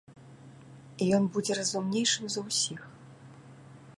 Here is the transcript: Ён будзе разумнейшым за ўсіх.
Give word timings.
Ён 1.17 1.23
будзе 1.35 1.53
разумнейшым 1.59 2.25
за 2.37 2.47
ўсіх. 2.49 2.81